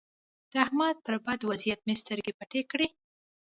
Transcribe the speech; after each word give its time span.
د 0.51 0.53
احمد 0.65 0.95
پر 1.05 1.15
بد 1.25 1.39
وضيعت 1.49 1.81
مې 1.87 1.95
سترګې 2.01 2.31
پټې 2.39 2.61
کړې. 2.71 2.87